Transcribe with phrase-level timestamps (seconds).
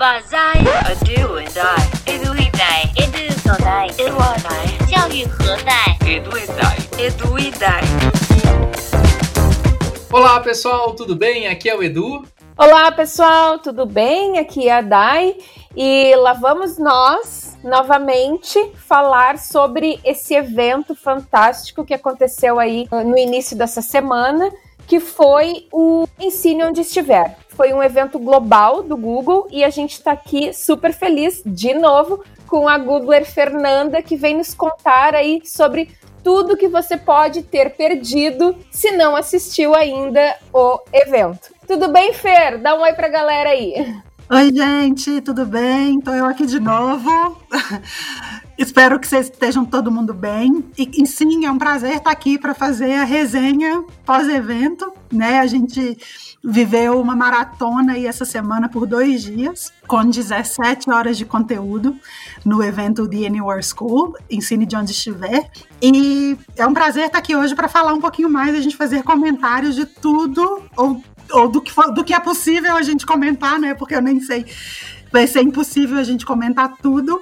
[0.00, 7.06] 把在 a do and I edu e dai edu 所在 edu 我来教育何在 edu e dai
[7.06, 7.82] edu e dai
[10.10, 11.46] Olá pessoal, tudo bem?
[11.48, 12.24] Aqui é o Edu.
[12.56, 14.38] Olá pessoal, tudo bem?
[14.38, 15.36] Aqui é a Dai
[15.76, 23.58] e lá vamos nós novamente falar sobre esse evento fantástico que aconteceu aí no início
[23.58, 24.50] dessa semana,
[24.91, 27.37] que foi o Ensine Onde Estiver.
[27.47, 32.21] Foi um evento global do Google e a gente está aqui super feliz de novo
[32.45, 35.91] com a Googler Fernanda que vem nos contar aí sobre
[36.21, 41.53] tudo que você pode ter perdido se não assistiu ainda o evento.
[41.65, 42.57] Tudo bem, Fer?
[42.57, 43.95] Dá um oi pra galera aí.
[44.29, 45.99] Oi, gente, tudo bem?
[45.99, 47.37] Estou eu aqui de novo.
[48.61, 50.63] Espero que vocês estejam todo mundo bem.
[50.77, 54.93] E, e sim, é um prazer estar aqui para fazer a resenha pós-evento.
[55.11, 55.39] Né?
[55.39, 55.97] A gente
[56.43, 61.95] viveu uma maratona aí essa semana por dois dias, com 17 horas de conteúdo
[62.45, 65.49] no evento The Anywhere School, ensine de onde estiver.
[65.81, 69.01] E é um prazer estar aqui hoje para falar um pouquinho mais, a gente fazer
[69.01, 73.73] comentários de tudo, ou, ou do, que do que é possível a gente comentar, né?
[73.73, 74.45] Porque eu nem sei,
[75.11, 77.19] vai ser impossível a gente comentar tudo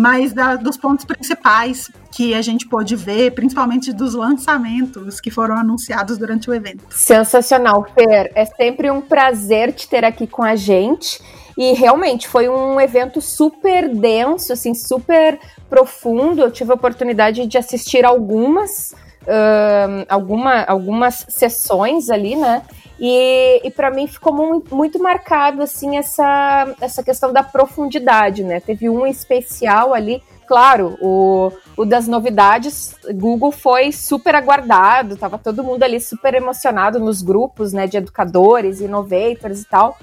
[0.00, 5.54] mas da, dos pontos principais que a gente pôde ver, principalmente dos lançamentos que foram
[5.54, 6.82] anunciados durante o evento.
[6.88, 8.32] Sensacional, Fer.
[8.34, 11.20] É sempre um prazer te ter aqui com a gente.
[11.54, 16.40] E realmente foi um evento super denso, assim, super profundo.
[16.40, 22.62] Eu tive a oportunidade de assistir algumas, uh, alguma, algumas sessões ali, né?
[23.00, 28.60] E, e para mim ficou muito, muito marcado assim essa, essa questão da profundidade, né?
[28.60, 35.64] Teve um especial ali, claro, o, o das novidades, Google foi super aguardado, tava todo
[35.64, 39.96] mundo ali super emocionado nos grupos, né, de educadores, innovators e tal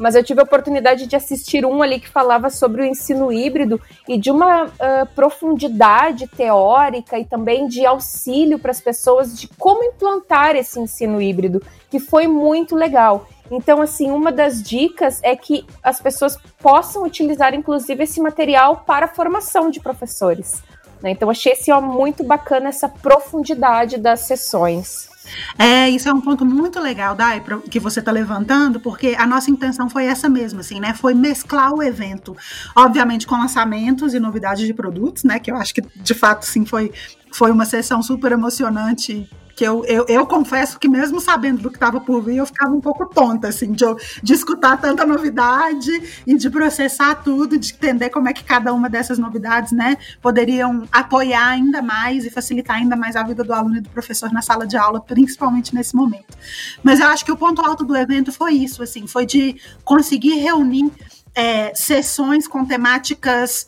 [0.00, 3.78] mas eu tive a oportunidade de assistir um ali que falava sobre o ensino híbrido
[4.08, 4.70] e de uma uh,
[5.14, 11.62] profundidade teórica e também de auxílio para as pessoas de como implantar esse ensino híbrido,
[11.90, 13.28] que foi muito legal.
[13.50, 19.04] Então, assim, uma das dicas é que as pessoas possam utilizar, inclusive, esse material para
[19.04, 20.62] a formação de professores.
[21.02, 21.10] Né?
[21.10, 25.09] Então, achei assim, ó, muito bacana essa profundidade das sessões.
[25.58, 29.50] É, isso é um ponto muito legal, Dai, que você está levantando, porque a nossa
[29.50, 30.94] intenção foi essa mesma, assim, né?
[30.94, 32.36] Foi mesclar o evento,
[32.74, 35.38] obviamente com lançamentos e novidades de produtos, né?
[35.38, 36.92] Que eu acho que de fato sim foi,
[37.32, 39.28] foi uma sessão super emocionante
[39.60, 42.74] que eu, eu, eu, confesso que mesmo sabendo do que estava por vir, eu ficava
[42.74, 43.84] um pouco tonta, assim, de,
[44.22, 45.90] de escutar tanta novidade
[46.26, 50.88] e de processar tudo, de entender como é que cada uma dessas novidades, né, poderiam
[50.90, 54.40] apoiar ainda mais e facilitar ainda mais a vida do aluno e do professor na
[54.40, 56.38] sala de aula, principalmente nesse momento.
[56.82, 60.36] Mas eu acho que o ponto alto do evento foi isso, assim, foi de conseguir
[60.36, 60.90] reunir
[61.34, 63.66] é, sessões com temáticas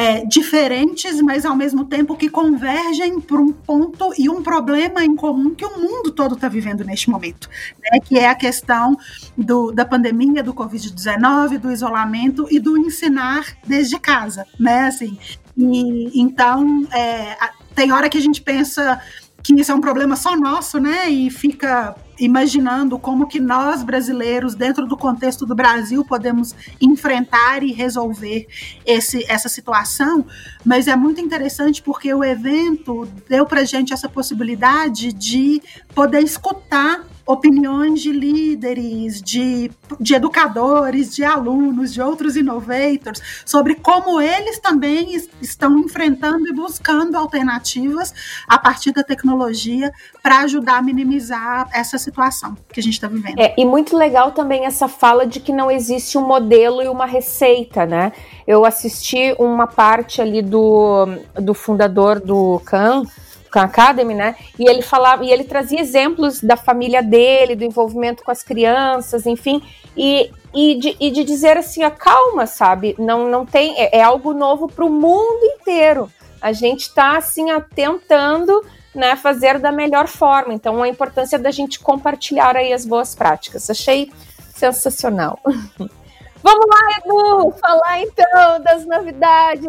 [0.00, 5.14] é, diferentes, mas ao mesmo tempo que convergem para um ponto e um problema em
[5.14, 8.00] comum que o mundo todo está vivendo neste momento, né?
[8.02, 8.96] que é a questão
[9.36, 14.86] do, da pandemia, do Covid-19, do isolamento e do ensinar desde casa, né?
[14.86, 15.18] Assim,
[15.54, 17.36] e, então, é,
[17.74, 18.98] tem hora que a gente pensa
[19.42, 21.08] que isso é um problema só nosso, né?
[21.08, 27.72] E fica imaginando como que nós brasileiros, dentro do contexto do Brasil, podemos enfrentar e
[27.72, 28.46] resolver
[28.84, 30.26] esse, essa situação.
[30.64, 35.62] Mas é muito interessante porque o evento deu para gente essa possibilidade de
[35.94, 39.70] poder escutar opiniões de líderes, de,
[40.00, 47.16] de educadores, de alunos, de outros innovators, sobre como eles também estão enfrentando e buscando
[47.16, 48.12] alternativas
[48.48, 49.92] a partir da tecnologia
[50.22, 53.38] para ajudar a minimizar essa situação que a gente está vivendo.
[53.38, 57.06] É, e muito legal também essa fala de que não existe um modelo e uma
[57.06, 58.12] receita, né?
[58.46, 63.04] Eu assisti uma parte ali do, do fundador do Khan,
[63.50, 64.36] Khan Academy, né?
[64.58, 69.26] E ele falava, e ele trazia exemplos da família dele, do envolvimento com as crianças,
[69.26, 69.62] enfim,
[69.96, 72.94] e, e, de, e de dizer assim, a calma, sabe?
[72.98, 76.10] Não, não tem, é, é algo novo para o mundo inteiro.
[76.40, 78.64] A gente está assim tentando
[78.94, 80.54] né, fazer da melhor forma.
[80.54, 83.68] Então, a importância da gente compartilhar aí as boas práticas.
[83.68, 84.10] Achei
[84.54, 85.38] sensacional.
[86.42, 89.68] Vamos lá, Edu, falar então das novidades.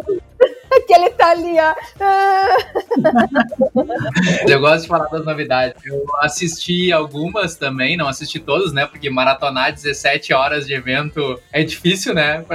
[0.87, 1.75] Que ele tá ali, ó.
[4.47, 5.83] Eu gosto de falar das novidades.
[5.85, 8.85] Eu assisti algumas também, não assisti todas, né?
[8.85, 12.45] Porque maratonar 17 horas de evento é difícil, né?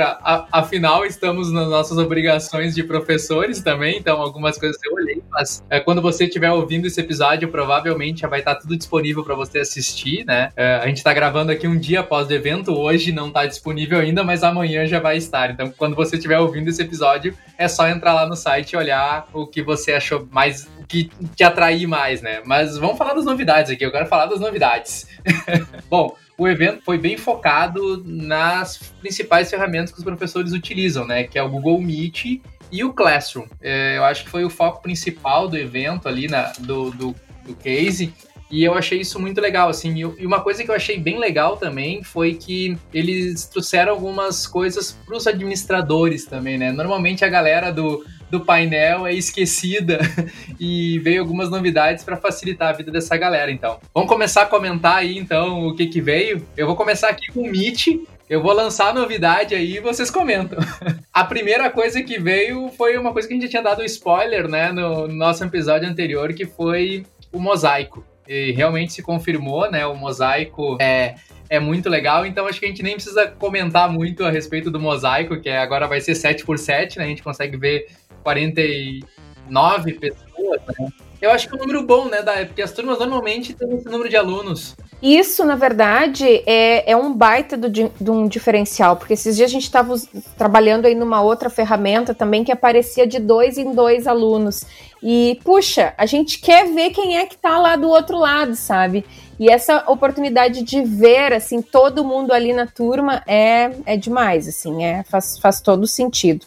[0.53, 5.79] Afinal, estamos nas nossas obrigações de professores também, então algumas coisas eu olhei mas é,
[5.79, 10.25] quando você estiver ouvindo esse episódio, provavelmente já vai estar tudo disponível para você assistir,
[10.25, 10.49] né?
[10.57, 13.99] É, a gente está gravando aqui um dia após o evento, hoje não está disponível
[13.99, 15.51] ainda, mas amanhã já vai estar.
[15.51, 19.29] Então, quando você estiver ouvindo esse episódio, é só entrar lá no site e olhar
[19.35, 22.43] o que você achou mais, que te atrair mais, né?
[22.45, 25.07] Mas vamos falar das novidades aqui, eu quero falar das novidades.
[25.91, 31.25] Bom, o evento foi bem focado nas principais ferramentas que os professores utilizam, né?
[31.25, 32.41] Que é o Google Meet
[32.71, 33.47] e o Classroom.
[33.61, 37.55] É, eu acho que foi o foco principal do evento ali, na, do, do, do
[37.57, 38.13] case.
[38.51, 39.95] E eu achei isso muito legal, assim.
[40.19, 44.93] E uma coisa que eu achei bem legal também foi que eles trouxeram algumas coisas
[45.05, 46.71] para os administradores também, né?
[46.71, 49.99] Normalmente a galera do, do painel é esquecida
[50.59, 53.79] e veio algumas novidades para facilitar a vida dessa galera, então.
[53.95, 56.47] Vamos começar a comentar aí, então, o que que veio.
[56.57, 57.87] Eu vou começar aqui com o Meet.
[58.29, 60.59] Eu vou lançar a novidade aí e vocês comentam.
[61.13, 64.49] a primeira coisa que veio foi uma coisa que a gente já tinha dado spoiler,
[64.49, 68.05] né, no nosso episódio anterior, que foi o mosaico.
[68.29, 71.15] E realmente se confirmou, né, o mosaico é
[71.49, 74.81] é muito legal, então acho que a gente nem precisa comentar muito a respeito do
[74.81, 77.05] mosaico, que agora vai ser 7 por 7 né?
[77.05, 77.87] A gente consegue ver
[78.27, 80.89] 49 pessoas, né?
[81.23, 82.45] Eu acho que é um número bom, né, Dai?
[82.45, 84.77] Porque as turmas normalmente têm esse número de alunos.
[85.01, 89.53] Isso, na verdade, é, é um baita do, de um diferencial, porque esses dias a
[89.53, 89.95] gente estava
[90.37, 94.65] trabalhando aí numa outra ferramenta também que aparecia de dois em dois alunos.
[95.03, 99.05] E, puxa, a gente quer ver quem é que está lá do outro lado, sabe?
[99.39, 104.85] E essa oportunidade de ver, assim, todo mundo ali na turma é, é demais, assim,
[104.85, 106.45] é, faz, faz todo sentido.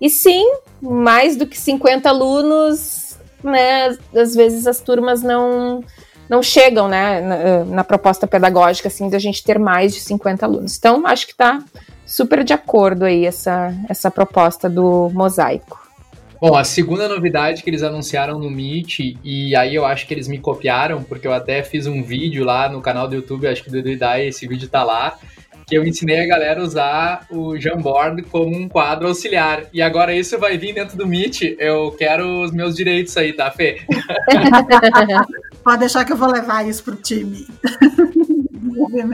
[0.00, 0.44] E sim,
[0.80, 3.96] mais do que 50 alunos, né?
[4.14, 5.82] Às vezes as turmas não
[6.28, 10.76] não chegam, né, na, na proposta pedagógica assim da gente ter mais de 50 alunos.
[10.76, 11.64] Então, acho que está
[12.04, 15.88] super de acordo aí essa essa proposta do mosaico.
[16.40, 20.28] Bom, a segunda novidade que eles anunciaram no Meet, e aí eu acho que eles
[20.28, 23.70] me copiaram, porque eu até fiz um vídeo lá no canal do YouTube, acho que
[23.70, 23.90] do Edu
[24.20, 25.18] esse vídeo tá lá,
[25.68, 29.64] que eu ensinei a galera a usar o Jamboard como um quadro auxiliar.
[29.72, 31.56] E agora isso vai vir dentro do Meet.
[31.58, 33.82] Eu quero os meus direitos aí, tá, Fê?
[35.62, 37.46] Pode deixar que eu vou levar isso pro time.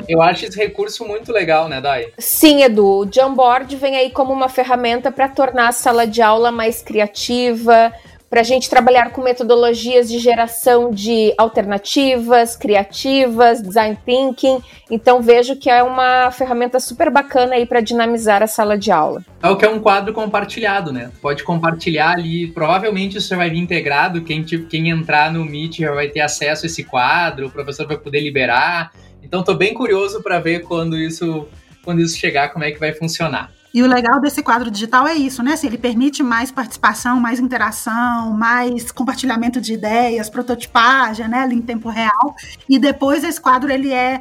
[0.08, 2.08] Eu acho esse recurso muito legal, né, Dai?
[2.18, 2.84] Sim, Edu.
[2.84, 7.92] O Jamboard vem aí como uma ferramenta para tornar a sala de aula mais criativa,
[8.34, 14.58] para a gente trabalhar com metodologias de geração de alternativas, criativas, design thinking.
[14.90, 19.24] Então vejo que é uma ferramenta super bacana aí para dinamizar a sala de aula.
[19.40, 21.12] É o que é um quadro compartilhado, né?
[21.22, 25.92] Pode compartilhar ali, provavelmente isso já vai vir integrado, quem, quem entrar no Meet já
[25.92, 28.90] vai ter acesso a esse quadro, o professor vai poder liberar.
[29.22, 31.46] Então estou bem curioso para ver quando isso
[31.84, 33.52] quando isso chegar, como é que vai funcionar.
[33.74, 35.54] E o legal desse quadro digital é isso, né?
[35.54, 41.40] Assim, ele permite mais participação, mais interação, mais compartilhamento de ideias, prototipagem, né?
[41.40, 42.36] Ali em tempo real.
[42.68, 44.20] E depois esse quadro ele é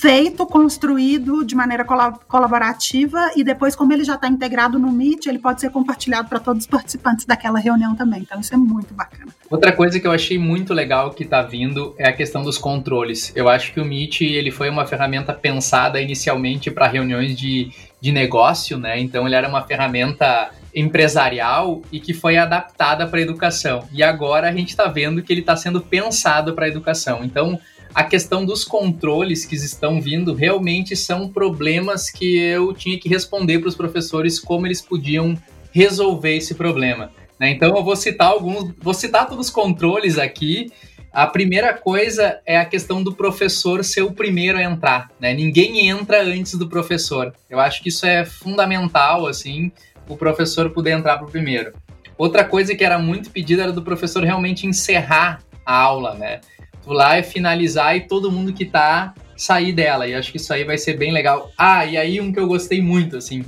[0.00, 5.38] feito, construído de maneira colaborativa e depois, como ele já está integrado no Meet, ele
[5.38, 8.20] pode ser compartilhado para todos os participantes daquela reunião também.
[8.20, 9.30] Então, isso é muito bacana.
[9.50, 13.32] Outra coisa que eu achei muito legal que está vindo é a questão dos controles.
[13.34, 18.12] Eu acho que o Meet ele foi uma ferramenta pensada inicialmente para reuniões de, de
[18.12, 18.98] negócio, né?
[18.98, 23.86] Então, ele era uma ferramenta empresarial e que foi adaptada para a educação.
[23.92, 27.24] E agora a gente está vendo que ele está sendo pensado para a educação.
[27.24, 27.58] Então,
[27.94, 33.58] a questão dos controles que estão vindo realmente são problemas que eu tinha que responder
[33.58, 35.36] para os professores como eles podiam
[35.72, 37.10] resolver esse problema.
[37.38, 37.50] Né?
[37.50, 40.70] Então eu vou citar alguns, vou citar todos os controles aqui.
[41.12, 45.10] A primeira coisa é a questão do professor ser o primeiro a entrar.
[45.18, 45.34] Né?
[45.34, 47.34] Ninguém entra antes do professor.
[47.48, 49.72] Eu acho que isso é fundamental, assim,
[50.08, 51.72] o professor poder entrar para o primeiro.
[52.16, 56.40] Outra coisa que era muito pedida era do professor realmente encerrar a aula, né?
[56.82, 60.06] tu lá e finalizar e todo mundo que tá sair dela.
[60.06, 61.50] E acho que isso aí vai ser bem legal.
[61.56, 63.44] Ah, e aí um que eu gostei muito, assim,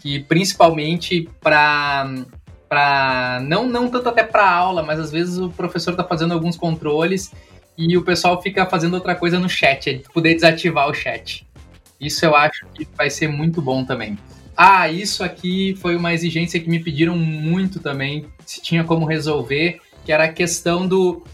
[0.00, 2.24] que principalmente para
[2.74, 6.56] para não não tanto até para aula, mas às vezes o professor tá fazendo alguns
[6.56, 7.32] controles
[7.78, 11.46] e o pessoal fica fazendo outra coisa no chat, é poder desativar o chat.
[12.00, 14.18] Isso eu acho que vai ser muito bom também.
[14.56, 19.80] Ah, isso aqui foi uma exigência que me pediram muito também, se tinha como resolver,
[20.04, 21.24] que era a questão do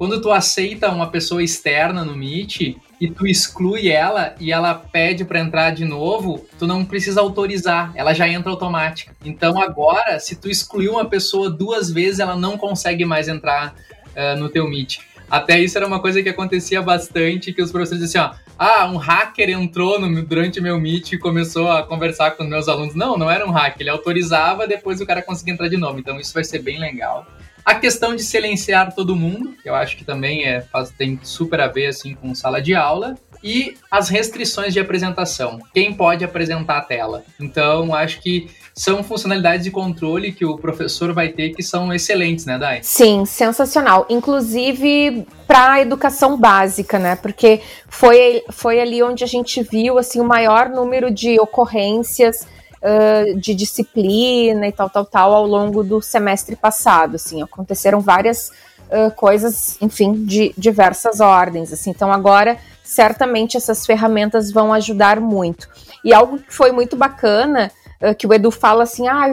[0.00, 5.26] quando tu aceita uma pessoa externa no Meet e tu exclui ela e ela pede
[5.26, 9.14] para entrar de novo, tu não precisa autorizar, ela já entra automática.
[9.22, 13.74] Então agora, se tu excluir uma pessoa duas vezes, ela não consegue mais entrar
[14.16, 15.00] uh, no teu Meet.
[15.30, 18.86] Até isso era uma coisa que acontecia bastante, que os professores diziam assim, ó, ah,
[18.86, 22.94] um hacker entrou no, durante meu Meet e começou a conversar com meus alunos.
[22.94, 25.98] Não, não era um hacker, ele autorizava, depois o cara conseguia entrar de novo.
[25.98, 27.26] Então isso vai ser bem legal.
[27.64, 31.68] A questão de silenciar todo mundo, eu acho que também é, faz, tem super a
[31.68, 35.58] ver assim, com sala de aula e as restrições de apresentação.
[35.72, 37.24] Quem pode apresentar a tela?
[37.40, 42.46] Então, acho que são funcionalidades de controle que o professor vai ter que são excelentes,
[42.46, 42.80] né, Dai?
[42.82, 44.06] Sim, sensacional.
[44.08, 47.16] Inclusive para a educação básica, né?
[47.16, 52.46] Porque foi, foi ali onde a gente viu assim o maior número de ocorrências
[52.82, 57.16] uh, de disciplina e tal, tal, tal ao longo do semestre passado.
[57.16, 58.50] Assim, aconteceram várias
[58.88, 61.72] uh, coisas, enfim, de diversas ordens.
[61.72, 65.68] Assim, então agora certamente essas ferramentas vão ajudar muito.
[66.04, 67.70] E algo que foi muito bacana,
[68.02, 69.32] uh, que o Edu fala assim, ah,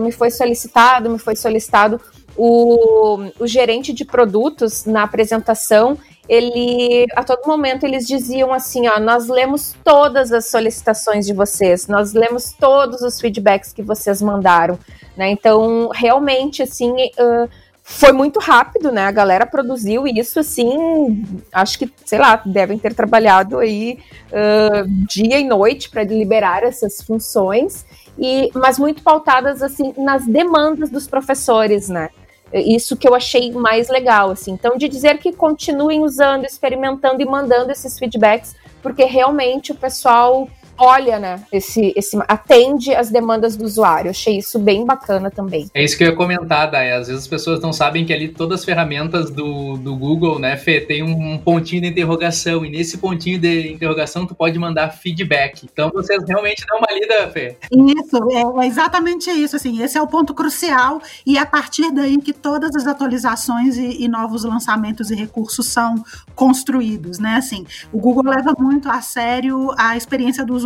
[0.00, 2.00] me foi solicitado, me foi solicitado,
[2.36, 5.96] o, o gerente de produtos na apresentação,
[6.28, 11.86] ele a todo momento eles diziam assim, ó, nós lemos todas as solicitações de vocês,
[11.86, 14.78] nós lemos todos os feedbacks que vocês mandaram,
[15.16, 15.30] né?
[15.30, 17.48] Então realmente assim uh,
[17.82, 19.04] foi muito rápido, né?
[19.04, 23.98] A galera produziu isso assim, acho que, sei lá, devem ter trabalhado aí
[24.30, 27.84] uh, dia e noite para liberar essas funções,
[28.18, 32.08] e mas muito pautadas assim nas demandas dos professores, né?
[32.54, 34.52] Isso que eu achei mais legal, assim.
[34.52, 40.48] Então, de dizer que continuem usando, experimentando e mandando esses feedbacks, porque realmente o pessoal
[40.76, 44.10] olha, né, esse, esse atende as demandas do usuário.
[44.10, 45.70] Achei isso bem bacana também.
[45.72, 46.92] É isso que eu ia comentar, Dai.
[46.92, 50.56] Às vezes as pessoas não sabem que ali todas as ferramentas do, do Google, né,
[50.56, 55.66] Fê, tem um pontinho de interrogação, e nesse pontinho de interrogação tu pode mandar feedback.
[55.70, 57.56] Então vocês realmente dão uma lida, Fê.
[57.70, 61.90] Isso, é, é exatamente isso, assim, esse é o ponto crucial, e é a partir
[61.92, 66.02] daí que todas as atualizações e, e novos lançamentos e recursos são
[66.34, 70.63] construídos, né, assim, o Google leva muito a sério a experiência do usuário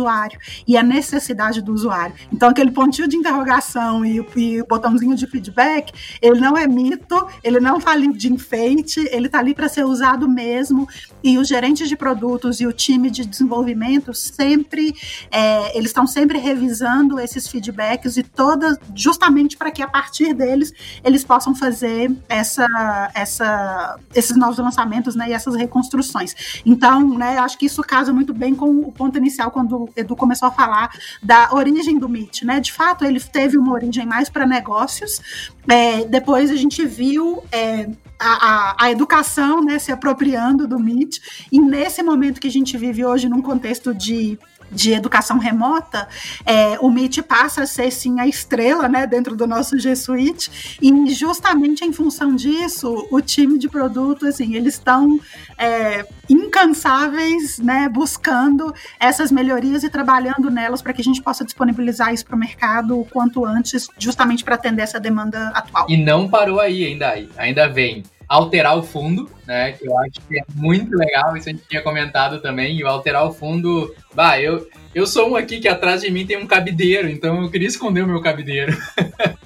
[0.67, 2.15] e a necessidade do usuário.
[2.31, 5.91] Então, aquele pontinho de interrogação e, e o botãozinho de feedback,
[6.21, 9.85] ele não é mito, ele não está ali de enfeite, ele está ali para ser
[9.85, 10.87] usado mesmo.
[11.23, 14.95] E os gerentes de produtos e o time de desenvolvimento sempre,
[15.31, 20.71] é, eles estão sempre revisando esses feedbacks e todas, justamente para que a partir deles
[21.03, 22.67] eles possam fazer essa,
[23.13, 26.61] essa, esses novos lançamentos né, e essas reconstruções.
[26.65, 30.47] Então, né, acho que isso casa muito bem com o ponto inicial quando Edu começou
[30.47, 30.91] a falar
[31.21, 32.59] da origem do Meet, né?
[32.59, 35.21] De fato, ele teve uma origem mais para negócios.
[35.67, 41.19] É, depois a gente viu é, a, a, a, educação né, se apropriando do Meet.
[41.51, 44.37] E nesse momento que a gente vive hoje, num contexto de
[44.71, 46.07] de educação remota,
[46.45, 50.77] é, o Meet passa a ser sim a estrela né, dentro do nosso G Suite,
[50.81, 55.19] e justamente em função disso, o time de produto, assim, eles estão
[55.57, 62.13] é, incansáveis, né, buscando essas melhorias e trabalhando nelas para que a gente possa disponibilizar
[62.13, 65.85] isso para o mercado o quanto antes, justamente para atender essa demanda atual.
[65.89, 69.71] E não parou aí ainda, ainda vem alterar o fundo, né?
[69.71, 72.77] Que eu acho que é muito legal, isso a gente tinha comentado também.
[72.77, 76.27] E o alterar o fundo, bah, eu, eu sou um aqui que atrás de mim
[76.27, 78.77] tem um cabideiro, então eu queria esconder o meu cabideiro.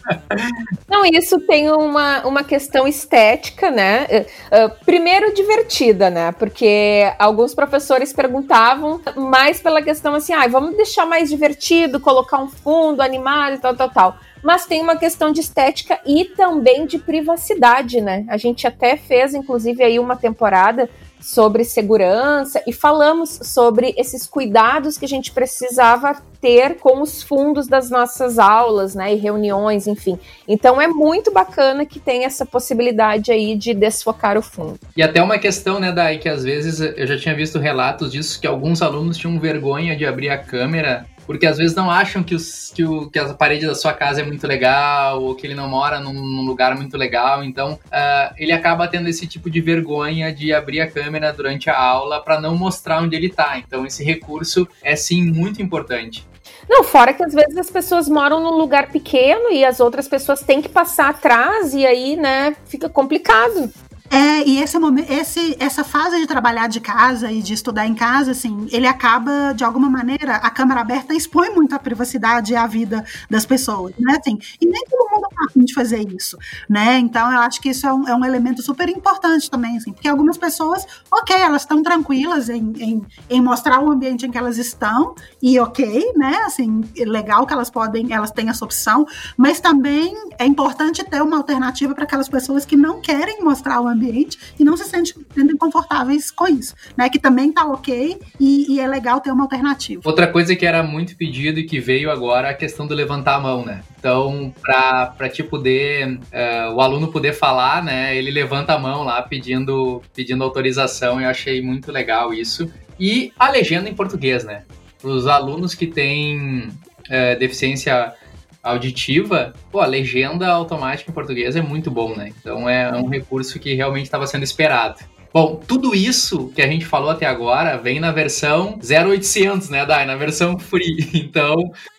[0.87, 4.05] Não, isso tem uma, uma questão estética, né?
[4.05, 6.31] Uh, primeiro, divertida, né?
[6.31, 12.49] Porque alguns professores perguntavam mais pela questão assim, ah, vamos deixar mais divertido, colocar um
[12.49, 16.99] fundo animado e tal, tal, tal mas tem uma questão de estética e também de
[16.99, 18.25] privacidade, né?
[18.27, 20.89] A gente até fez, inclusive, aí uma temporada
[21.23, 27.67] sobre segurança e falamos sobre esses cuidados que a gente precisava ter com os fundos
[27.67, 30.19] das nossas aulas, né, e reuniões, enfim.
[30.45, 34.77] Então é muito bacana que tem essa possibilidade aí de desfocar o fundo.
[34.97, 38.41] E até uma questão, né, Dai, que às vezes eu já tinha visto relatos disso
[38.41, 42.35] que alguns alunos tinham vergonha de abrir a câmera porque às vezes não acham que,
[42.35, 45.55] os, que, o, que a parede da sua casa é muito legal, ou que ele
[45.55, 49.61] não mora num, num lugar muito legal, então uh, ele acaba tendo esse tipo de
[49.61, 53.57] vergonha de abrir a câmera durante a aula para não mostrar onde ele está.
[53.57, 56.25] Então esse recurso é sim muito importante.
[56.69, 60.41] Não, fora que às vezes as pessoas moram num lugar pequeno e as outras pessoas
[60.41, 63.71] têm que passar atrás e aí, né, fica complicado.
[64.13, 64.77] É, e esse
[65.09, 69.53] esse, essa fase de trabalhar de casa e de estudar em casa, assim, ele acaba,
[69.55, 73.95] de alguma maneira, a câmera aberta expõe muito a privacidade e a vida das pessoas,
[73.97, 74.19] né?
[74.19, 76.37] Assim, e nem todo mundo tá afim de fazer isso,
[76.69, 76.99] né?
[76.99, 80.07] Então, eu acho que isso é um, é um elemento super importante também, assim, porque
[80.07, 84.59] algumas pessoas, ok, elas estão tranquilas em, em, em, mostrar o ambiente em que elas
[84.59, 86.43] estão, e ok, né?
[86.45, 91.37] Assim, legal que elas podem, elas têm essa opção, mas também é importante ter uma
[91.37, 95.57] alternativa para aquelas pessoas que não querem mostrar o ambiente ambiente e não se sentem
[95.57, 97.09] confortáveis com isso, né?
[97.09, 100.01] Que também tá ok e, e, é legal ter uma alternativa.
[100.03, 103.35] Outra coisa que era muito pedido e que veio agora é a questão do levantar
[103.35, 103.81] a mão, né?
[103.97, 109.21] Então, para te poder, uh, o aluno poder falar, né, ele levanta a mão lá
[109.21, 111.21] pedindo, pedindo autorização.
[111.21, 112.69] Eu achei muito legal isso.
[112.99, 114.63] E a legenda em português, né?
[115.01, 118.13] Os alunos que têm uh, deficiência
[118.63, 122.31] auditiva, pô, a legenda automática em português é muito bom, né?
[122.39, 124.99] Então é um recurso que realmente estava sendo esperado.
[125.33, 130.05] Bom, tudo isso que a gente falou até agora vem na versão 0800, né, Dai?
[130.05, 131.09] Na versão free.
[131.13, 131.55] Então,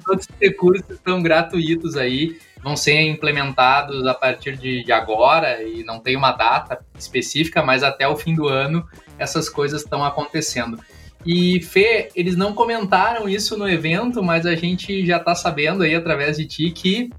[0.06, 5.82] todos os recursos estão gratuitos aí, vão ser implementados a partir de, de agora e
[5.82, 8.86] não tem uma data específica, mas até o fim do ano
[9.18, 10.78] essas coisas estão acontecendo.
[11.26, 15.94] E Fê, eles não comentaram isso no evento, mas a gente já está sabendo aí
[15.94, 17.10] através de ti que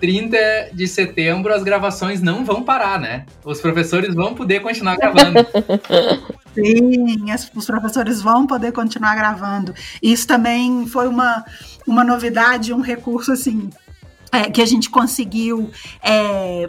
[0.00, 3.24] 30 de setembro as gravações não vão parar, né?
[3.44, 5.46] Os professores vão poder continuar gravando.
[6.54, 9.74] Sim, os professores vão poder continuar gravando.
[10.02, 11.44] Isso também foi uma,
[11.86, 13.70] uma novidade, um recurso assim
[14.32, 15.70] é, que a gente conseguiu
[16.02, 16.68] é,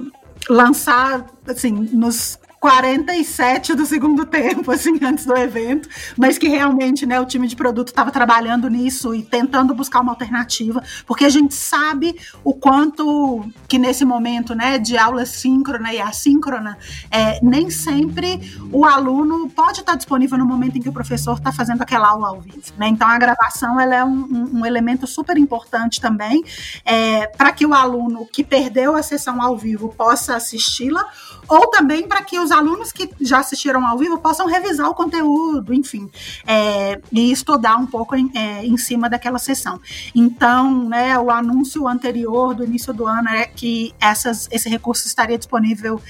[0.50, 5.88] lançar assim nos 47 do segundo tempo, assim, antes do evento,
[6.18, 10.12] mas que realmente, né, o time de produto estava trabalhando nisso e tentando buscar uma
[10.12, 16.02] alternativa, porque a gente sabe o quanto que nesse momento, né, de aula síncrona e
[16.02, 16.78] assíncrona,
[17.12, 18.40] é, nem sempre
[18.72, 22.30] o aluno pode estar disponível no momento em que o professor está fazendo aquela aula
[22.30, 22.88] ao vivo, né?
[22.88, 26.44] Então a gravação ela é um, um, um elemento super importante também
[26.84, 31.06] é, para que o aluno que perdeu a sessão ao vivo possa assisti-la
[31.48, 35.74] ou também para que os alunos que já assistiram ao vivo possam revisar o conteúdo,
[35.74, 36.10] enfim,
[36.46, 39.80] é, e estudar um pouco em, é, em, cima daquela sessão.
[40.14, 45.38] Então, né, o anúncio anterior do início do ano é que essas, esse recurso estaria
[45.38, 46.02] disponível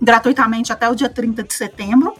[0.00, 2.14] gratuitamente até o dia 30 de setembro.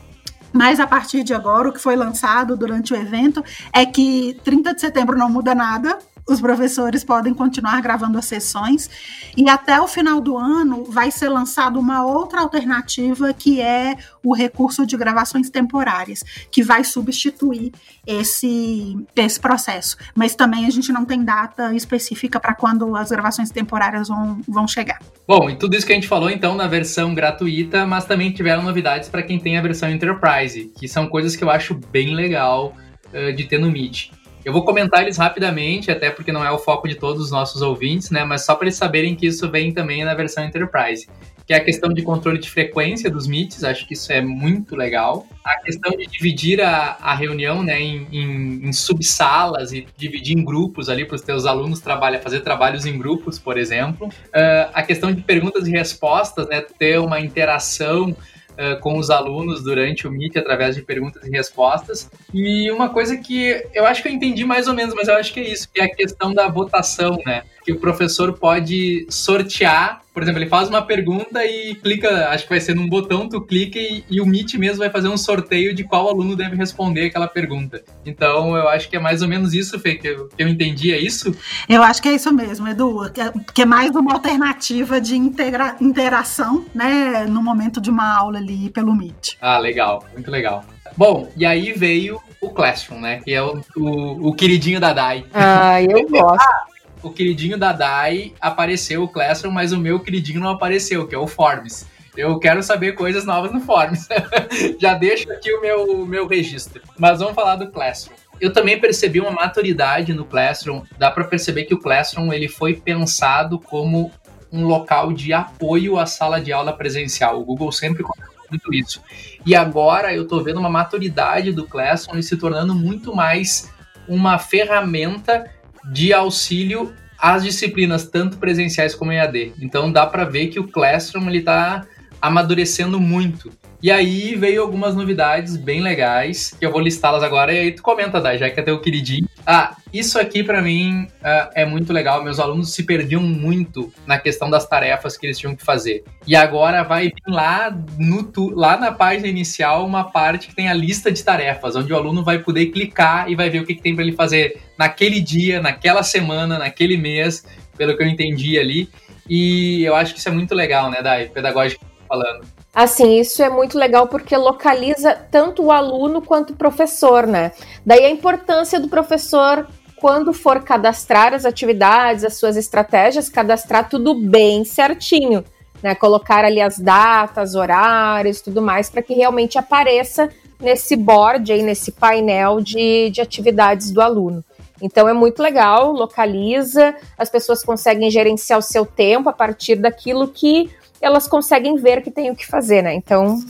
[0.52, 4.74] Mas a partir de agora, o que foi lançado durante o evento é que 30
[4.74, 5.98] de setembro não muda nada,
[6.28, 8.88] os professores podem continuar gravando as sessões
[9.36, 14.34] e até o final do ano vai ser lançada uma outra alternativa que é o
[14.34, 17.72] recurso de gravações temporárias, que vai substituir
[18.06, 19.96] esse, esse processo.
[20.14, 24.68] Mas também a gente não tem data específica para quando as gravações temporárias vão, vão
[24.68, 25.00] chegar.
[25.26, 28.62] Bom, e tudo isso que a gente falou então na versão gratuita, mas também tiveram
[28.62, 32.74] novidades para quem tem a versão Enterprise, que são coisas que eu acho bem legal
[33.12, 34.10] uh, de ter no Meet.
[34.44, 37.62] Eu vou comentar eles rapidamente, até porque não é o foco de todos os nossos
[37.62, 38.24] ouvintes, né?
[38.24, 41.08] Mas só para eles saberem que isso vem também na versão Enterprise.
[41.46, 44.74] Que é a questão de controle de frequência dos meets, acho que isso é muito
[44.74, 45.26] legal.
[45.44, 50.44] A questão de dividir a, a reunião né, em, em, em subsalas e dividir em
[50.44, 54.08] grupos ali para os teus alunos trabalhar, fazer trabalhos em grupos, por exemplo.
[54.08, 58.16] Uh, a questão de perguntas e respostas, né, ter uma interação
[58.52, 62.10] uh, com os alunos durante o Meet através de perguntas e respostas.
[62.32, 65.32] E uma coisa que eu acho que eu entendi mais ou menos, mas eu acho
[65.32, 67.44] que é isso, que é a questão da votação, né?
[67.64, 72.50] Que o professor pode sortear por exemplo, ele faz uma pergunta e clica, acho que
[72.50, 75.74] vai ser num botão, tu clica e, e, o Meet mesmo vai fazer um sorteio
[75.74, 77.82] de qual aluno deve responder aquela pergunta.
[78.04, 80.92] Então, eu acho que é mais ou menos isso, Fê, que eu, que eu entendi,
[80.92, 81.34] é isso?
[81.66, 85.16] Eu acho que é isso mesmo, Edu, que é, que é mais uma alternativa de
[85.16, 89.36] integra, interação, né, no momento de uma aula ali pelo Meet.
[89.40, 90.62] Ah, legal, muito legal.
[90.94, 95.24] Bom, e aí veio o Classroom, né, que é o, o, o queridinho da DAI.
[95.32, 96.38] Ah, eu gosto.
[96.38, 96.64] Ah,
[97.02, 101.18] o queridinho da Dai apareceu o Classroom, mas o meu queridinho não apareceu, que é
[101.18, 101.86] o Forms.
[102.16, 104.06] Eu quero saber coisas novas no Forms.
[104.78, 106.82] Já deixo aqui o meu, meu registro.
[106.98, 108.14] Mas vamos falar do Classroom.
[108.40, 110.82] Eu também percebi uma maturidade no Classroom.
[110.98, 114.12] Dá para perceber que o Classroom ele foi pensado como
[114.52, 117.40] um local de apoio à sala de aula presencial.
[117.40, 118.04] O Google sempre
[118.50, 119.02] muito isso.
[119.46, 123.72] E agora eu estou vendo uma maturidade do Classroom se tornando muito mais
[124.06, 125.50] uma ferramenta
[125.84, 129.52] de auxílio às disciplinas, tanto presenciais como EAD.
[129.60, 131.86] Então dá para ver que o Classroom ele está
[132.22, 133.50] amadurecendo muito.
[133.82, 137.82] E aí veio algumas novidades bem legais, que eu vou listá-las agora, e aí tu
[137.82, 139.28] comenta, Dai, já que é teu queridinho.
[139.44, 142.22] Ah, isso aqui para mim uh, é muito legal.
[142.22, 146.04] Meus alunos se perdiam muito na questão das tarefas que eles tinham que fazer.
[146.24, 150.74] E agora vai vir lá, no lá na página inicial uma parte que tem a
[150.74, 153.82] lista de tarefas, onde o aluno vai poder clicar e vai ver o que, que
[153.82, 157.44] tem para ele fazer naquele dia, naquela semana, naquele mês,
[157.76, 158.88] pelo que eu entendi ali.
[159.28, 162.46] E eu acho que isso é muito legal, né, Dai, pedagógico falando.
[162.74, 167.52] Assim, isso é muito legal porque localiza tanto o aluno quanto o professor, né?
[167.84, 174.14] Daí a importância do professor, quando for cadastrar as atividades, as suas estratégias, cadastrar tudo
[174.14, 175.44] bem certinho,
[175.82, 175.94] né?
[175.94, 180.28] Colocar ali as datas, horários, tudo mais, para que realmente apareça
[180.60, 184.44] nesse board aí, nesse painel de, de atividades do aluno.
[184.80, 190.26] Então é muito legal, localiza, as pessoas conseguem gerenciar o seu tempo a partir daquilo
[190.26, 190.68] que
[191.02, 192.94] elas conseguem ver que tem o que fazer, né?
[192.94, 193.42] Então,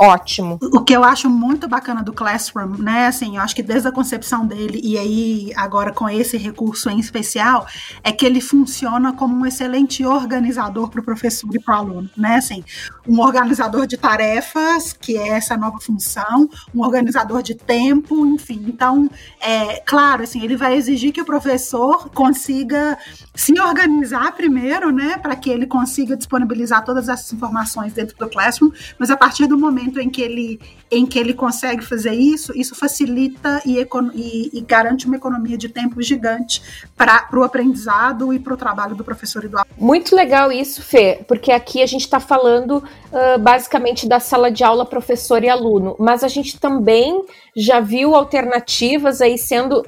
[0.00, 0.58] ótimo.
[0.72, 3.06] O que eu acho muito bacana do Classroom, né?
[3.06, 6.98] Assim, eu acho que desde a concepção dele e aí agora com esse recurso em
[6.98, 7.66] especial,
[8.02, 12.10] é que ele funciona como um excelente organizador para o professor e para o aluno,
[12.16, 12.36] né?
[12.36, 12.64] Assim,
[13.06, 18.64] um organizador de tarefas, que é essa nova função, um organizador de tempo, enfim.
[18.66, 22.96] Então, é claro, assim, ele vai exigir que o professor consiga
[23.34, 28.70] se organizar primeiro, né, para que ele consiga disponibilizar todas essas informações dentro do Classroom,
[28.98, 32.74] mas a partir do momento em que ele, em que ele consegue fazer isso, isso
[32.74, 33.78] facilita e,
[34.14, 36.62] e, e garante uma economia de tempo gigante
[36.96, 39.74] para o aprendizado e para o trabalho do professor e do aluno.
[39.76, 44.62] Muito legal isso, Fê, porque aqui a gente está falando uh, basicamente da sala de
[44.62, 47.24] aula professor e aluno, mas a gente também
[47.56, 49.84] já viu alternativas aí sendo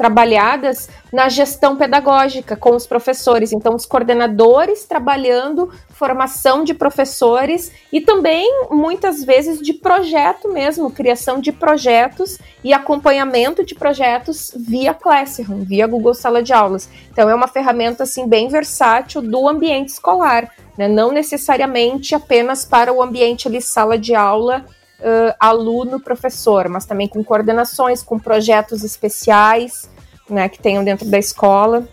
[0.00, 3.52] trabalhadas na gestão pedagógica com os professores.
[3.52, 11.38] Então, os coordenadores trabalhando formação de professores e também muitas vezes de projeto mesmo, criação
[11.38, 16.88] de projetos e acompanhamento de projetos via Classroom, via Google Sala de Aulas.
[17.12, 20.88] Então, é uma ferramenta assim bem versátil do ambiente escolar, né?
[20.88, 24.64] não necessariamente apenas para o ambiente ali sala de aula
[25.00, 29.88] uh, aluno-professor, mas também com coordenações, com projetos especiais,
[30.28, 31.86] né, que tenham dentro da escola.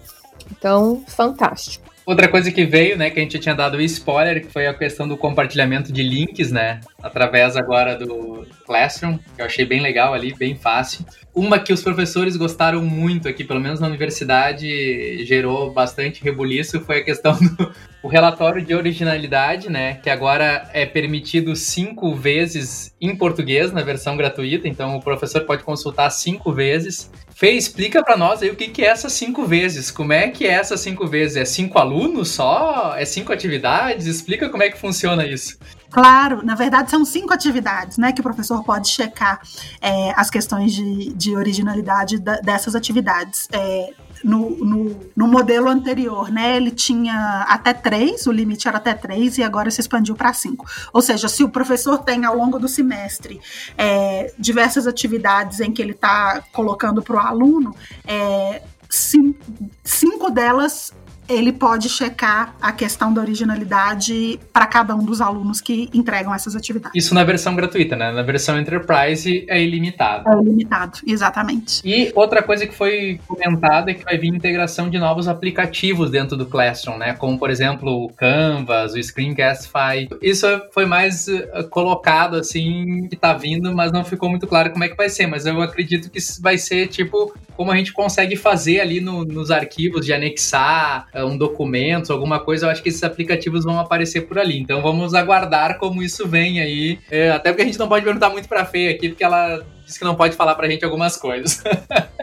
[0.51, 1.86] Então, fantástico.
[2.07, 5.05] Outra coisa que veio, né, que a gente tinha dado spoiler, que foi a questão
[5.05, 10.33] do compartilhamento de links, né, através agora do Classroom, que eu achei bem legal ali,
[10.33, 11.05] bem fácil.
[11.35, 16.99] Uma que os professores gostaram muito aqui, pelo menos na universidade, gerou bastante rebuliço, foi
[16.99, 23.13] a questão do o relatório de originalidade, né, que agora é permitido cinco vezes em
[23.13, 27.11] português na versão gratuita, então o professor pode consultar cinco vezes.
[27.37, 29.91] Fê, explica para nós aí o que, que é essas cinco vezes.
[29.91, 31.37] Como é que é essas cinco vezes?
[31.37, 32.95] É cinco alunos só?
[32.97, 34.07] É cinco atividades?
[34.07, 35.55] Explica como é que funciona isso.
[35.91, 39.39] Claro, na verdade são cinco atividades, né, que o professor pode checar
[39.79, 43.47] é, as questões de, de originalidade da, dessas atividades.
[43.51, 48.93] É, no, no, no, modelo anterior, né, ele tinha até três, o limite era até
[48.93, 50.65] três, e agora se expandiu para cinco.
[50.93, 53.39] Ou seja, se o professor tem ao longo do semestre
[53.77, 57.75] é, diversas atividades em que ele está colocando para o aluno,
[58.05, 59.39] é, cinco,
[59.83, 60.93] cinco delas
[61.29, 66.55] ele pode checar a questão da originalidade para cada um dos alunos que entregam essas
[66.55, 66.95] atividades.
[66.95, 68.11] Isso na versão gratuita, né?
[68.11, 70.29] Na versão Enterprise é ilimitado.
[70.29, 71.81] É ilimitado, exatamente.
[71.83, 76.37] E outra coisa que foi comentada é que vai vir integração de novos aplicativos dentro
[76.37, 77.13] do Classroom, né?
[77.13, 80.07] Como, por exemplo, o Canvas, o Screencastify.
[80.21, 84.83] Isso foi mais uh, colocado, assim, que tá vindo, mas não ficou muito claro como
[84.83, 85.27] é que vai ser.
[85.27, 89.51] Mas eu acredito que vai ser, tipo, como a gente consegue fazer ali no, nos
[89.51, 94.37] arquivos de anexar um documento, alguma coisa, eu acho que esses aplicativos vão aparecer por
[94.39, 94.59] ali.
[94.59, 96.99] Então vamos aguardar como isso vem aí.
[97.09, 99.99] É, até porque a gente não pode perguntar muito pra Fê aqui, porque ela disse
[99.99, 101.63] que não pode falar pra gente algumas coisas.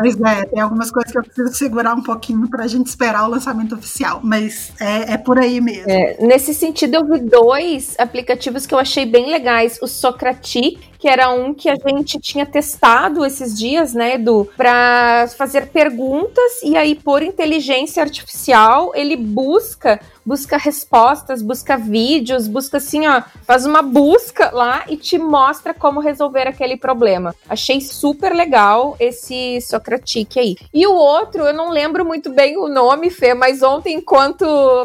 [0.00, 3.24] Pois é, tem algumas coisas que eu preciso segurar um pouquinho para a gente esperar
[3.24, 5.90] o lançamento oficial, mas é, é por aí mesmo.
[5.90, 9.76] É, nesse sentido, eu vi dois aplicativos que eu achei bem legais.
[9.82, 15.26] O Socratic, que era um que a gente tinha testado esses dias, né, Edu, para
[15.36, 23.06] fazer perguntas e aí por inteligência artificial ele busca busca respostas, busca vídeos, busca assim,
[23.06, 27.34] ó, faz uma busca lá e te mostra como resolver aquele problema.
[27.48, 30.54] Achei super legal esse Socratic aí.
[30.74, 34.44] E o outro, eu não lembro muito bem o nome, Fê, mas ontem, enquanto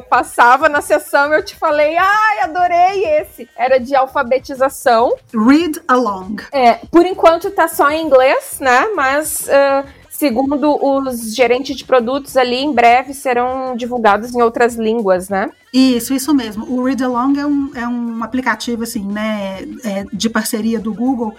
[0.09, 3.49] passava na sessão, eu te falei, ai, adorei esse.
[3.57, 5.13] Era de alfabetização.
[5.33, 6.37] Read along.
[6.53, 8.87] É, por enquanto tá só em inglês, né?
[8.95, 9.41] Mas.
[9.41, 15.49] Uh, segundo os gerentes de produtos ali, em breve serão divulgados em outras línguas, né?
[15.73, 16.65] Isso, isso mesmo.
[16.65, 21.35] O Read Along é um, é um aplicativo, assim, né, é, de parceria do Google,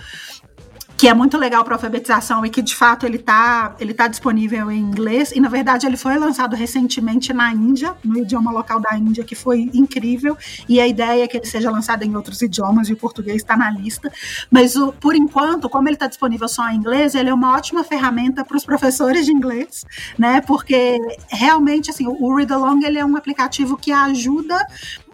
[1.04, 4.70] que é muito legal para alfabetização e que de fato ele está ele tá disponível
[4.70, 5.32] em inglês.
[5.32, 9.34] E na verdade ele foi lançado recentemente na Índia, no idioma local da Índia, que
[9.34, 10.34] foi incrível.
[10.66, 13.54] E a ideia é que ele seja lançado em outros idiomas e o português está
[13.54, 14.10] na lista,
[14.50, 17.84] mas o, por enquanto, como ele está disponível só em inglês, ele é uma ótima
[17.84, 19.84] ferramenta para os professores de inglês,
[20.18, 20.40] né?
[20.40, 24.56] Porque realmente assim, o Read Along ele é um aplicativo que ajuda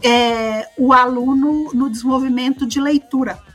[0.04, 3.49] é, o aluno no desenvolvimento de leitura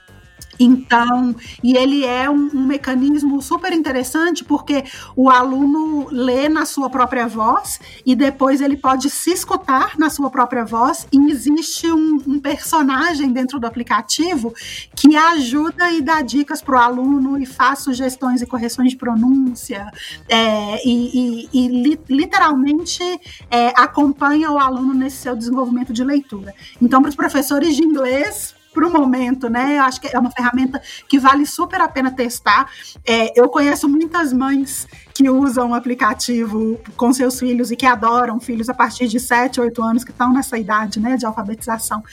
[0.59, 4.83] Então, e ele é um, um, mecanismo super interessante porque
[5.15, 10.29] o aluno lê na sua própria voz e depois ele pode se escutar na sua
[10.29, 14.53] própria voz e existe um, um personagem dentro do aplicativo
[14.95, 19.91] que ajuda e dá dicas para o aluno e faz sugestões e correções de pronúncia
[20.29, 23.03] é, e, e, e li, literalmente
[23.49, 26.53] é, acompanha o aluno nesse seu desenvolvimento de leitura.
[26.81, 29.77] Então, para os professores de inglês, para o momento, né?
[29.77, 32.69] Eu acho que é uma ferramenta que vale super a pena testar.
[33.07, 38.37] É, eu conheço muitas mães que usam o aplicativo com seus filhos e que adoram
[38.37, 42.03] filhos a partir de 7, 8 anos, que estão nessa idade né, de alfabetização,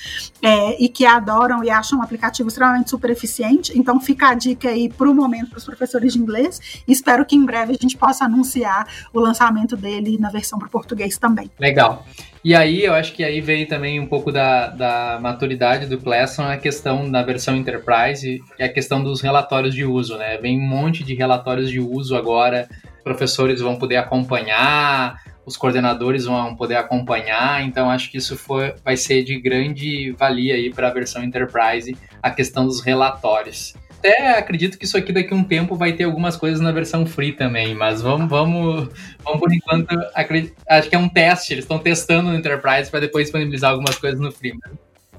[0.41, 3.77] é, e que adoram e acham o aplicativo extremamente super eficiente.
[3.77, 6.83] Então, fica a dica aí para o momento para os professores de inglês.
[6.87, 11.19] Espero que em breve a gente possa anunciar o lançamento dele na versão para português
[11.19, 11.51] também.
[11.59, 12.07] Legal.
[12.45, 16.52] E aí, eu acho que aí veio também um pouco da, da maturidade do Classroom
[16.53, 20.39] a questão da versão Enterprise e a questão dos relatórios de uso, né?
[20.39, 22.69] Vem um monte de relatórios de uso agora
[23.03, 28.97] professores vão poder acompanhar, os coordenadores vão poder acompanhar, então acho que isso foi, vai
[28.97, 33.75] ser de grande valia aí para a versão Enterprise, a questão dos relatórios.
[33.99, 37.07] Até acredito que isso aqui daqui a um tempo vai ter algumas coisas na versão
[37.07, 38.89] free também, mas vamos, vamos,
[39.23, 43.01] vamos por enquanto, acredito, acho que é um teste, eles estão testando no Enterprise para
[43.01, 44.55] depois disponibilizar algumas coisas no free.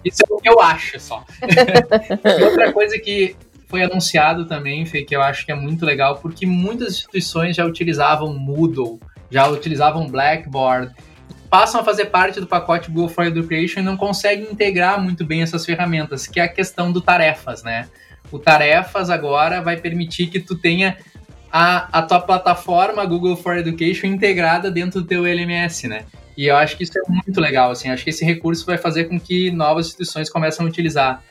[0.03, 1.25] Isso é o que eu acho só.
[2.43, 3.35] outra coisa que
[3.67, 7.65] foi anunciado também, Fê, que eu acho que é muito legal, porque muitas instituições já
[7.65, 8.99] utilizavam Moodle,
[9.31, 10.93] já utilizavam Blackboard,
[11.49, 15.41] passam a fazer parte do pacote Google for Education e não conseguem integrar muito bem
[15.41, 17.87] essas ferramentas, que é a questão do tarefas, né?
[18.31, 20.97] O tarefas agora vai permitir que tu tenha
[21.51, 26.05] a, a tua plataforma Google for Education integrada dentro do teu LMS, né?
[26.35, 29.05] E eu acho que isso é muito legal, assim, acho que esse recurso vai fazer
[29.05, 31.23] com que novas instituições comecem a utilizar.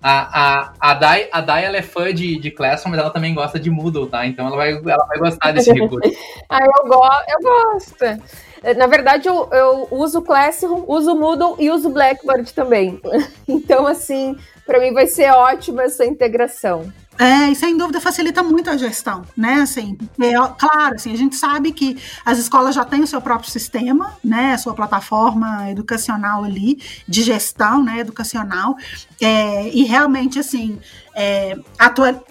[0.00, 3.34] A, a, a Dai, a Dai ela é fã de, de Classroom, mas ela também
[3.34, 4.26] gosta de Moodle, tá?
[4.26, 6.12] Então ela vai, ela vai gostar desse recurso.
[6.48, 8.76] ah, eu, go eu gosto.
[8.76, 13.00] Na verdade, eu, eu uso Classroom, uso Moodle e uso Blackboard também.
[13.48, 16.92] Então, assim, para mim vai ser ótima essa integração.
[17.18, 19.54] É, e sem dúvida facilita muito a gestão, né?
[19.54, 23.50] Assim, é, claro, assim, a gente sabe que as escolas já têm o seu próprio
[23.50, 24.52] sistema, né?
[24.52, 27.98] A sua plataforma educacional ali, de gestão, né?
[27.98, 28.76] Educacional.
[29.20, 30.78] É, e realmente, assim,
[31.18, 31.58] é,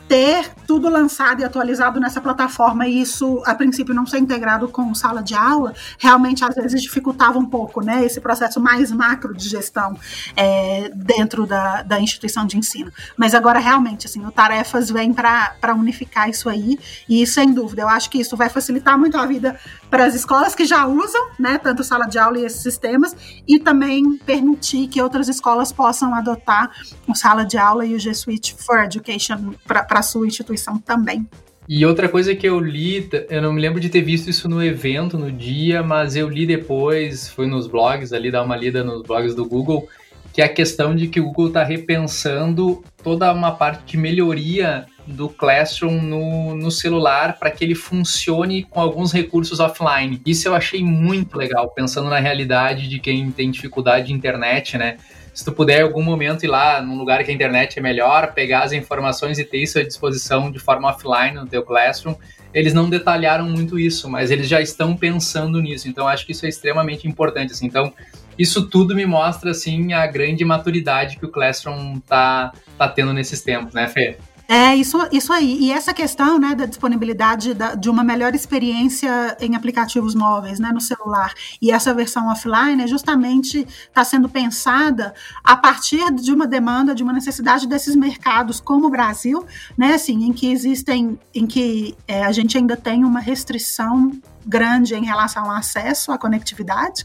[0.07, 4.93] ter tudo lançado e atualizado nessa plataforma e isso, a princípio, não ser integrado com
[4.95, 8.05] sala de aula, realmente às vezes dificultava um pouco, né?
[8.05, 9.97] Esse processo mais macro de gestão
[10.35, 12.91] é, dentro da, da instituição de ensino.
[13.17, 17.89] Mas agora, realmente, assim, o Tarefas vem para unificar isso aí e, sem dúvida, eu
[17.89, 21.57] acho que isso vai facilitar muito a vida para as escolas que já usam, né?
[21.57, 26.71] Tanto sala de aula e esses sistemas e também permitir que outras escolas possam adotar
[27.07, 31.27] o sala de aula e o G Suite for Education para sua instituição também.
[31.69, 34.63] E outra coisa que eu li, eu não me lembro de ter visto isso no
[34.63, 39.03] evento, no dia, mas eu li depois, fui nos blogs ali, dar uma lida nos
[39.03, 39.85] blogs do Google,
[40.31, 44.85] que é a questão de que o Google está repensando toda uma parte de melhoria
[45.05, 50.21] do Classroom no, no celular para que ele funcione com alguns recursos offline.
[50.25, 54.97] Isso eu achei muito legal, pensando na realidade de quem tem dificuldade de internet, né?
[55.37, 58.33] Se tu puder em algum momento ir lá num lugar que a internet é melhor,
[58.33, 62.15] pegar as informações e ter isso à disposição de forma offline no teu Classroom,
[62.51, 65.87] eles não detalharam muito isso, mas eles já estão pensando nisso.
[65.87, 67.51] Então acho que isso é extremamente importante.
[67.51, 67.67] Assim.
[67.67, 67.93] Então
[68.35, 73.39] isso tudo me mostra assim a grande maturidade que o Classroom tá, tá tendo nesses
[73.43, 74.17] tempos, né, Fê?
[74.47, 75.57] É, isso, isso aí.
[75.59, 80.71] E essa questão né, da disponibilidade da, de uma melhor experiência em aplicativos móveis, né,
[80.71, 86.47] no celular, e essa versão offline é justamente está sendo pensada a partir de uma
[86.47, 89.45] demanda, de uma necessidade desses mercados, como o Brasil,
[89.77, 94.11] né, assim, em que existem, em que é, a gente ainda tem uma restrição
[94.47, 97.03] grande em relação ao acesso à conectividade,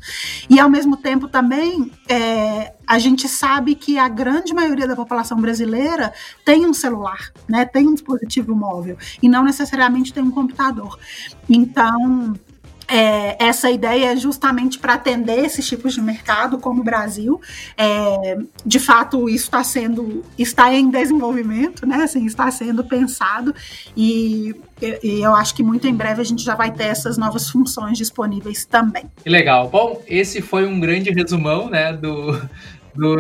[0.49, 5.41] e ao mesmo tempo também é, a gente sabe que a grande maioria da população
[5.41, 6.13] brasileira
[6.45, 10.99] tem um celular, né, tem um dispositivo móvel, e não necessariamente tem um computador.
[11.49, 12.35] Então,
[12.89, 17.41] é, essa ideia é justamente para atender esses tipos de mercado, como o Brasil.
[17.77, 22.03] É, de fato, isso está sendo, está em desenvolvimento, né?
[22.03, 23.55] Assim, está sendo pensado
[23.97, 24.55] e,
[25.03, 27.99] e, eu acho que muito em breve a gente já vai ter essas novas funções
[27.99, 29.05] disponíveis também.
[29.23, 29.69] Que legal.
[29.69, 32.33] Bom, esse foi um grande resumão, né, do,
[32.95, 33.17] do,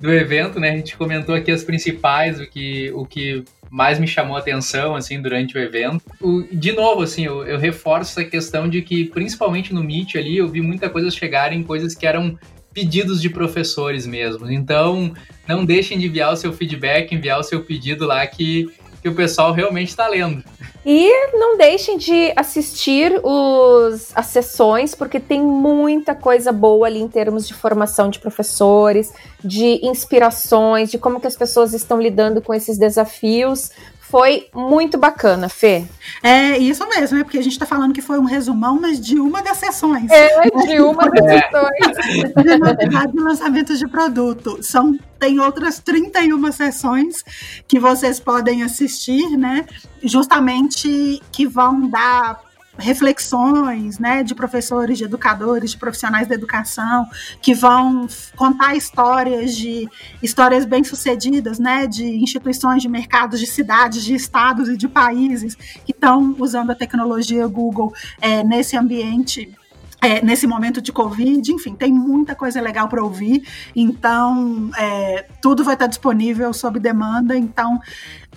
[0.00, 0.70] do evento, né?
[0.70, 4.96] A gente comentou aqui as principais, o que, o que mais me chamou a atenção,
[4.96, 6.02] assim, durante o evento.
[6.20, 10.38] O, de novo, assim, eu, eu reforço essa questão de que, principalmente no Meet ali,
[10.38, 12.36] eu vi muita coisa chegarem, coisas que eram
[12.72, 14.50] pedidos de professores mesmo.
[14.50, 15.12] Então,
[15.46, 18.68] não deixem de enviar o seu feedback, enviar o seu pedido lá que,
[19.00, 20.44] que o pessoal realmente está lendo.
[20.84, 27.08] E não deixem de assistir os, as sessões, porque tem muita coisa boa ali em
[27.08, 29.12] termos de formação de professores,
[29.44, 33.70] de inspirações, de como que as pessoas estão lidando com esses desafios.
[34.10, 35.84] Foi muito bacana, Fê.
[36.20, 37.22] É isso mesmo, né?
[37.22, 40.10] Porque a gente está falando que foi um resumão, mas de uma das sessões.
[40.10, 41.40] É, de uma das é.
[41.40, 42.34] sessões.
[42.50, 44.58] De novidade de lançamentos de produto.
[44.62, 47.24] São, tem outras 31 sessões
[47.68, 49.64] que vocês podem assistir, né?
[50.02, 52.40] Justamente que vão dar
[52.78, 57.08] reflexões né, de professores, de educadores, de profissionais da educação,
[57.40, 58.06] que vão
[58.36, 59.88] contar histórias de
[60.22, 65.92] histórias bem-sucedidas, né, de instituições, de mercados, de cidades, de estados e de países que
[65.92, 69.54] estão usando a tecnologia Google é, nesse ambiente
[70.02, 73.46] é, nesse momento de Covid, enfim, tem muita coisa legal para ouvir.
[73.76, 77.36] Então, é, tudo vai estar disponível sob demanda.
[77.36, 77.78] Então,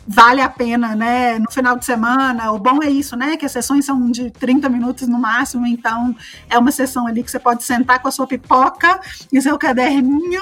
[0.08, 1.40] vale a pena, né?
[1.40, 3.38] No final de semana, o bom é isso, né?
[3.38, 6.16] Que as sessões são de 30 minutos no máximo, então
[6.50, 9.00] é uma sessão ali que você pode sentar com a sua pipoca
[9.32, 10.42] e seu caderninho,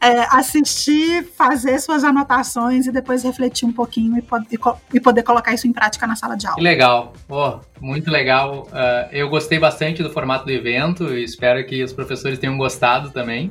[0.00, 4.46] é, assistir, fazer suas anotações e depois refletir um pouquinho e, pode,
[4.92, 6.56] e, poder colocar isso em prática na sala de aula.
[6.56, 8.66] Que legal, oh, muito legal.
[8.68, 13.50] Uh, eu gostei bastante do formato do evento, espero que os professores tenham gostado também.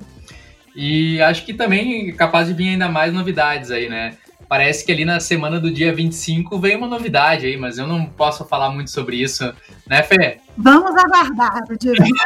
[0.75, 4.17] E acho que também é capaz de vir ainda mais novidades aí, né?
[4.53, 8.05] Parece que ali na semana do dia 25 veio uma novidade aí, mas eu não
[8.05, 9.51] posso falar muito sobre isso,
[9.87, 10.37] né, Fê?
[10.57, 12.23] Vamos aguardar o dia 25.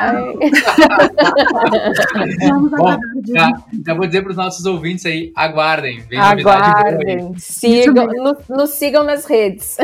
[2.49, 6.01] Vamos aguardar o dia já, já vou dizer para os nossos ouvintes aí, aguardem.
[6.09, 7.33] Vem aguardem.
[7.37, 9.77] Sigam, nos, nos sigam nas redes.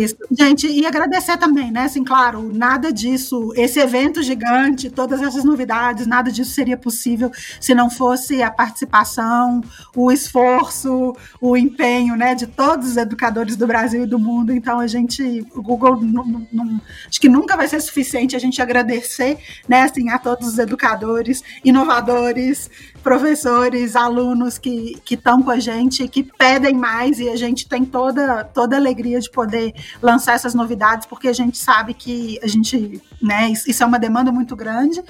[0.00, 0.16] Isso.
[0.30, 1.82] Gente, e agradecer também, né?
[1.82, 7.74] Assim, claro, nada disso, esse evento gigante, todas essas novidades, nada disso seria possível se
[7.74, 9.60] não fosse a participação,
[9.94, 14.52] o esforço, o empenho, né, de todos os educadores do Brasil e do mundo.
[14.52, 18.60] Então, a gente, o Google, não, não, acho que nunca vai ser suficiente a gente
[18.60, 19.38] agradecer,
[19.68, 22.70] né, assim, a todos os educadores, inovadores,
[23.02, 28.44] professores, alunos que estão com a gente, que pedem mais e a gente tem toda,
[28.44, 33.00] toda a alegria de poder lançar essas novidades, porque a gente sabe que a gente,
[33.22, 35.02] né, isso é uma demanda muito grande